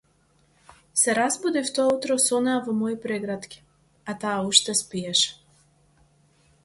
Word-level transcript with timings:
Се 1.01 1.13
разбудив 1.17 1.67
тоа 1.75 1.91
утро 1.97 2.17
со 2.27 2.39
неа 2.47 2.57
во 2.69 2.75
мои 2.79 2.95
прегратки, 3.05 3.61
а 4.09 4.17
таа 4.25 4.39
уште 4.49 4.73
спиеше. 4.81 5.31